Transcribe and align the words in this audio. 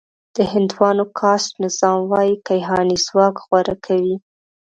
د 0.35 0.37
هندوانو 0.53 1.03
کاسټ 1.19 1.51
نظام 1.63 1.99
وايي 2.11 2.33
کیهاني 2.47 2.97
ځواک 3.07 3.35
غوره 3.47 3.75
کوي. 3.85 4.15